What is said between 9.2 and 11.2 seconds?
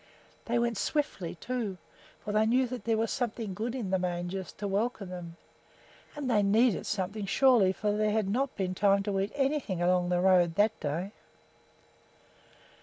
anything along the road that day.